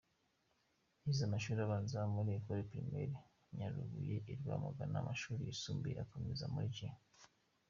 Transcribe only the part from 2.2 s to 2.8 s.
Ecole